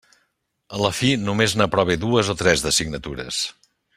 A 0.77 0.79
la 0.83 0.89
fi 0.99 1.11
només 1.25 1.53
n'aprove 1.61 1.99
dues 2.07 2.33
o 2.35 2.39
tres, 2.41 2.65
d'assignatures. 2.65 3.45